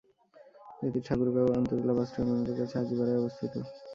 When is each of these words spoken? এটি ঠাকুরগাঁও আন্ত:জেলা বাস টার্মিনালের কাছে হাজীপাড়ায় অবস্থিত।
এটি 0.81 0.99
ঠাকুরগাঁও 1.07 1.49
আন্ত:জেলা 1.57 1.93
বাস 1.97 2.09
টার্মিনালের 2.13 2.55
কাছে 2.59 2.75
হাজীপাড়ায় 2.79 3.19
অবস্থিত। 3.21 3.53